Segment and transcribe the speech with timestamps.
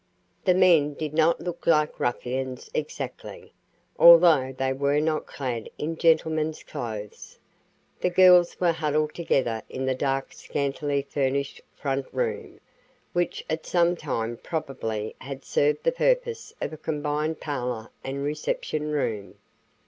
[0.45, 3.53] The men did not look like ruffians exactly,
[3.99, 7.37] although they were not clad in "gentlemen's clothes."
[7.99, 12.59] The girls were huddled together in the dark scantily furnished front room,
[13.13, 18.89] which at some time probably had served the purpose of a combined parlor and reception
[18.89, 19.35] room.